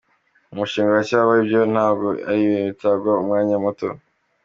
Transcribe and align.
Umushinga 0.53 0.91
uracyariho… 0.91 1.33
ibyo 1.43 1.61
ntabwo 1.73 2.07
ari 2.27 2.39
ibintu 2.45 2.67
bitwara 2.71 3.19
umwanya 3.23 3.55
muto. 3.63 3.87